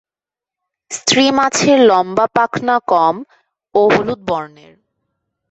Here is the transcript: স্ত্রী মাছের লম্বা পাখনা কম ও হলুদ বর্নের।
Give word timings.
স্ত্রী 0.91 1.25
মাছের 1.37 1.79
লম্বা 1.89 2.25
পাখনা 2.35 2.75
কম 2.87 3.15
ও 3.75 3.81
হলুদ 3.93 4.21
বর্নের। 4.27 4.73